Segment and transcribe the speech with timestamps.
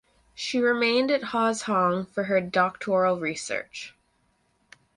[0.33, 3.93] She remained at Huazhong for her doctoral research.